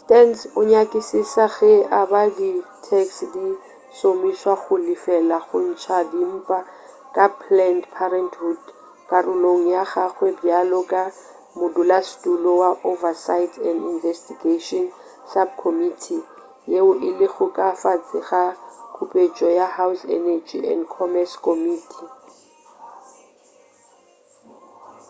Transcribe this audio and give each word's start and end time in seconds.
stearns 0.00 0.40
o 0.58 0.60
nyakišiša 0.70 1.46
ge 1.54 1.72
e 2.00 2.02
ba 2.10 2.22
di 2.36 2.50
tax 2.86 3.08
di 3.34 3.46
šomišwa 3.96 4.54
go 4.62 4.74
lefela 4.86 5.38
go 5.46 5.56
ntša 5.70 5.98
dimpa 6.12 6.58
ka 7.14 7.26
planned 7.40 7.84
parenthood 7.96 8.62
karolong 9.08 9.62
ya 9.74 9.82
gagwe 9.92 10.28
bjalo 10.40 10.80
ka 10.92 11.02
modulasetulo 11.58 12.50
wa 12.62 12.70
oversight 12.90 13.52
and 13.68 13.80
investigation 13.94 14.84
subcommittee 15.32 16.22
yeo 16.70 16.90
e 17.06 17.10
lego 17.18 17.46
ka 17.56 17.66
fase 17.82 18.18
ga 18.28 18.44
kupetšo 18.94 19.48
ya 19.58 19.66
house 19.78 20.02
energy 20.16 20.58
and 20.72 20.82
commerce 20.96 21.34
committee 21.46 22.08